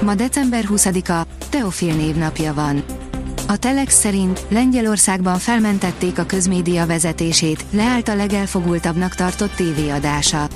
[0.00, 2.84] Ma december 20-a, Teofil névnapja van.
[3.48, 10.48] A Telex szerint Lengyelországban felmentették a közmédia vezetését, leállt a legelfogultabbnak tartott tévéadása.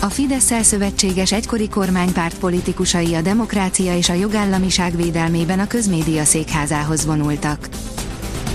[0.00, 7.06] A fidesz szövetséges egykori kormánypárt politikusai a demokrácia és a jogállamiság védelmében a közmédia székházához
[7.06, 7.68] vonultak.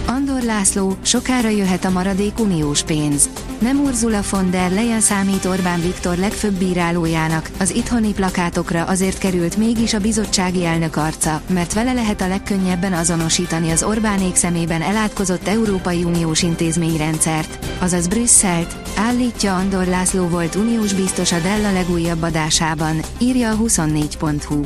[0.07, 3.30] Andor László, sokára jöhet a maradék uniós pénz.
[3.59, 9.57] Nem Ursula von der Leyen számít Orbán Viktor legfőbb bírálójának, az itthoni plakátokra azért került
[9.57, 15.47] mégis a bizottsági elnök arca, mert vele lehet a legkönnyebben azonosítani az Orbánék szemében elátkozott
[15.47, 23.02] Európai Uniós intézményrendszert, azaz Brüsszelt, állítja Andor László volt uniós biztos a Della legújabb adásában,
[23.19, 24.66] írja a 24.hu.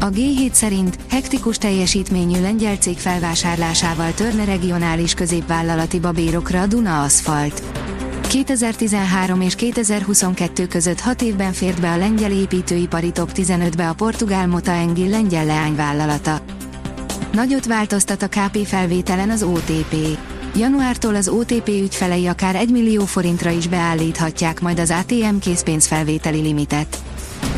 [0.00, 7.62] A G7 szerint hektikus teljesítményű lengyel cég felvásárlásával törne regionális középvállalati babérokra a Duna Aszfalt.
[8.26, 14.46] 2013 és 2022 között 6 évben fért be a lengyel építőipari top 15-be a portugál
[14.46, 16.40] Mota Engil lengyel leányvállalata.
[17.32, 19.94] Nagyot változtat a KP felvételen az OTP.
[20.56, 26.98] Januártól az OTP ügyfelei akár 1 millió forintra is beállíthatják majd az ATM készpénzfelvételi limitet.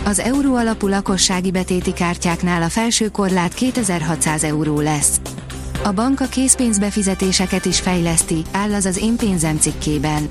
[0.05, 5.21] Az euró alapú lakossági betéti kártyáknál a felső korlát 2600 euró lesz.
[5.85, 10.29] A bank a készpénzbefizetéseket is fejleszti, áll az az én pénzem cikkében.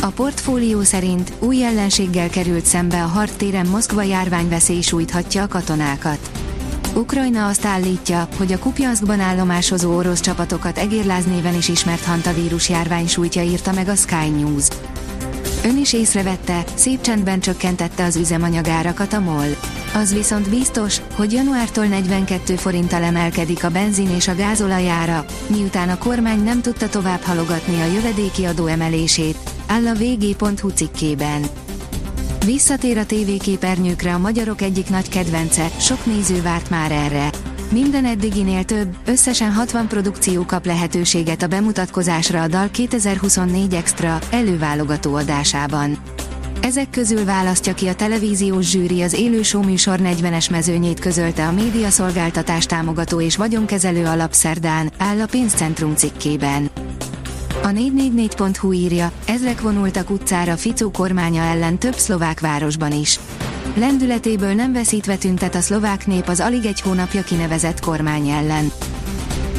[0.00, 6.30] A portfólió szerint új ellenséggel került szembe a hartéren Moszkva járványveszély sújthatja a katonákat.
[6.94, 11.24] Ukrajna azt állítja, hogy a Kupjanszkban állomásozó orosz csapatokat egérláz
[11.58, 14.66] is ismert hantavírus járvány sújtja írta meg a Sky News.
[15.64, 19.56] Ön is észrevette, szép csendben csökkentette az üzemanyagárakat a MOL.
[19.94, 25.98] Az viszont biztos, hogy januártól 42 forinttal emelkedik a benzin és a gázolajára, miután a
[25.98, 31.42] kormány nem tudta tovább halogatni a jövedéki adó emelését, áll a vg.hu cikkében.
[32.44, 37.30] Visszatér a tévéképernyőkre a magyarok egyik nagy kedvence, sok néző várt már erre.
[37.72, 45.14] Minden eddiginél több, összesen 60 produkció kap lehetőséget a bemutatkozásra a Dal 2024 Extra előválogató
[45.14, 45.98] adásában.
[46.60, 51.52] Ezek közül választja ki a televíziós zsűri az élő show műsor 40-es mezőnyét közölte a
[51.52, 56.70] médiaszolgáltatás támogató és vagyonkezelő alapszerdán, áll a pénzcentrum cikkében.
[57.62, 63.20] A 444.hu írja, ezrek vonultak utcára Ficó kormánya ellen több szlovák városban is.
[63.74, 68.72] Lendületéből nem veszítve tüntet a szlovák nép az alig egy hónapja kinevezett kormány ellen.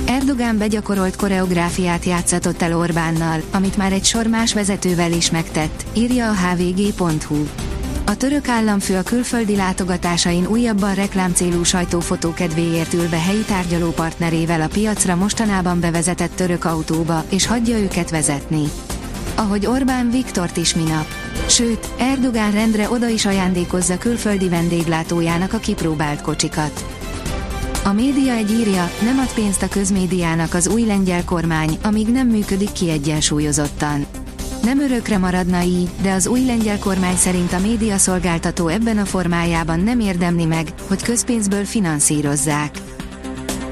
[0.07, 6.29] Erdogán begyakorolt koreográfiát játszatott el Orbánnal, amit már egy sor más vezetővel is megtett, írja
[6.29, 7.45] a hvg.hu.
[8.09, 14.67] A török államfő a külföldi látogatásain újabban reklámcélú sajtófotó kedvéért ül be helyi tárgyalópartnerével a
[14.67, 18.63] piacra mostanában bevezetett török autóba, és hagyja őket vezetni.
[19.35, 21.05] Ahogy Orbán Viktort is minap.
[21.47, 26.85] Sőt, Erdogán rendre oda is ajándékozza külföldi vendéglátójának a kipróbált kocsikat.
[27.83, 32.27] A média egy írja, nem ad pénzt a közmédiának az új lengyel kormány, amíg nem
[32.27, 34.05] működik kiegyensúlyozottan.
[34.69, 39.05] Nem örökre maradna így, de az új lengyel kormány szerint a média szolgáltató ebben a
[39.05, 42.77] formájában nem érdemli meg, hogy közpénzből finanszírozzák.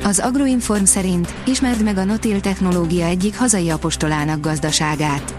[0.03, 5.35] Az Agroinform szerint ismerd meg a Notil technológia egyik hazai apostolának gazdaságát.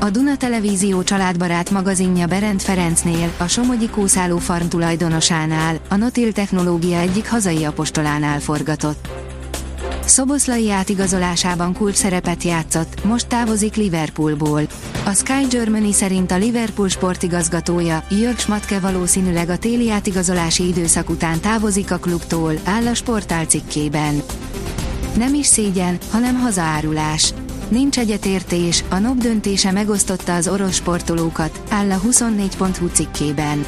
[0.00, 6.98] A Duna Televízió családbarát magazinja Berend Ferencnél, a Somogyi Kószáló farm tulajdonosánál, a Notil technológia
[6.98, 9.29] egyik hazai apostolánál forgatott.
[10.10, 14.62] Szoboszlai átigazolásában kulcs szerepet játszott, most távozik Liverpoolból.
[15.04, 21.40] A Sky Germany szerint a Liverpool sportigazgatója, Jörg Schmatke valószínűleg a téli átigazolási időszak után
[21.40, 24.22] távozik a klubtól, áll a sportál cikkében.
[25.16, 27.32] Nem is szégyen, hanem hazaárulás.
[27.68, 33.66] Nincs egyetértés, a NOB döntése megosztotta az orosz sportolókat, áll a 24.hu cikkében.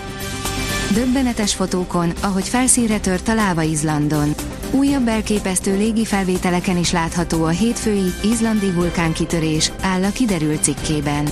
[0.95, 4.35] Döbbenetes fotókon, ahogy felszínre tört a láva Izlandon.
[4.75, 11.29] Újabb elképesztő légi felvételeken is látható a hétfői, izlandi vulkánkitörés, áll a kiderült cikkében.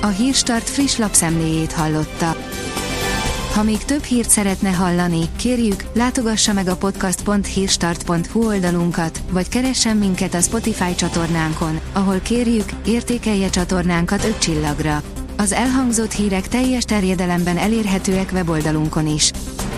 [0.00, 2.36] A Hírstart friss lapszemléjét hallotta.
[3.54, 10.34] Ha még több hírt szeretne hallani, kérjük, látogassa meg a podcast.hírstart.hu oldalunkat, vagy keressen minket
[10.34, 15.02] a Spotify csatornánkon, ahol kérjük, értékelje csatornánkat 5 csillagra.
[15.36, 19.30] Az elhangzott hírek teljes terjedelemben elérhetőek weboldalunkon is.